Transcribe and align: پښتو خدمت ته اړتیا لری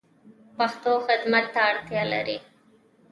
پښتو 0.57 0.91
خدمت 1.05 1.45
ته 1.53 1.59
اړتیا 1.69 2.03
لری 2.13 2.37